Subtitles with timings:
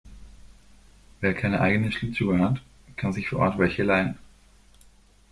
[1.19, 2.59] Wer keine eigenen Schlittschuhe hat,
[2.95, 4.17] kann sich vor Ort welche leihen.